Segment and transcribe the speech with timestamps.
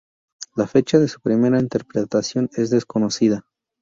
[0.55, 3.45] La fecha de su primera interpretación es desconocida.